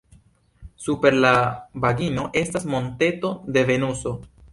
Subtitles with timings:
[0.85, 1.33] Super la
[1.83, 4.15] vagino estas monteto de Venuso.